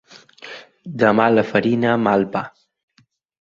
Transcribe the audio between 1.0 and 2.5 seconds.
De mala farina, mal pa.